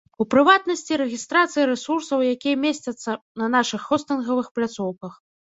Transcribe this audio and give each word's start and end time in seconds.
У 0.23 0.25
прыватнасці, 0.33 0.97
рэгістрацыя 1.01 1.67
рэсурсаў, 1.73 2.23
якія 2.37 2.55
месцяцца 2.65 3.09
на 3.43 3.51
нашых 3.57 3.81
хостынгавых 3.91 4.47
пляцоўках. 4.57 5.13